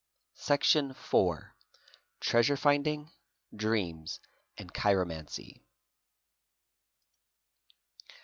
[0.33, 3.11] Section iv.—Treasure finding,
[3.55, 4.19] Dreams,
[4.57, 5.61] and Chiromancy.